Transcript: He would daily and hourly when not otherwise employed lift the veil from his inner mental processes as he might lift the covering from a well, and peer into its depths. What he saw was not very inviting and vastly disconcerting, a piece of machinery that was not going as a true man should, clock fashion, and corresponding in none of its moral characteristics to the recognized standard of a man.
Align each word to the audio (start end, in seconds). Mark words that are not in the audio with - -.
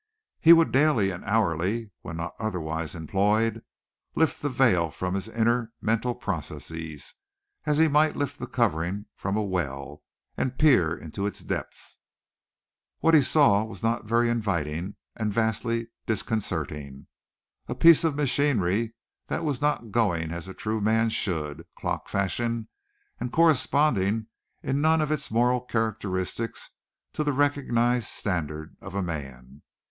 He 0.39 0.51
would 0.51 0.71
daily 0.71 1.11
and 1.11 1.23
hourly 1.25 1.91
when 2.01 2.17
not 2.17 2.33
otherwise 2.39 2.95
employed 2.95 3.61
lift 4.15 4.41
the 4.41 4.49
veil 4.49 4.89
from 4.89 5.13
his 5.13 5.27
inner 5.27 5.73
mental 5.79 6.15
processes 6.15 7.13
as 7.67 7.77
he 7.77 7.87
might 7.87 8.15
lift 8.15 8.39
the 8.39 8.47
covering 8.47 9.05
from 9.15 9.37
a 9.37 9.43
well, 9.43 10.01
and 10.35 10.57
peer 10.57 10.97
into 10.97 11.27
its 11.27 11.43
depths. 11.43 11.99
What 13.01 13.13
he 13.13 13.21
saw 13.21 13.63
was 13.63 13.83
not 13.83 14.05
very 14.05 14.27
inviting 14.27 14.95
and 15.15 15.31
vastly 15.31 15.89
disconcerting, 16.07 17.05
a 17.67 17.75
piece 17.75 18.03
of 18.03 18.15
machinery 18.15 18.95
that 19.27 19.43
was 19.43 19.61
not 19.61 19.91
going 19.91 20.31
as 20.31 20.47
a 20.47 20.55
true 20.55 20.81
man 20.81 21.09
should, 21.09 21.67
clock 21.77 22.09
fashion, 22.09 22.69
and 23.19 23.31
corresponding 23.31 24.25
in 24.63 24.81
none 24.81 24.99
of 24.99 25.11
its 25.11 25.29
moral 25.29 25.61
characteristics 25.61 26.71
to 27.13 27.23
the 27.23 27.33
recognized 27.33 28.07
standard 28.07 28.75
of 28.81 28.95
a 28.95 29.03
man. 29.03 29.61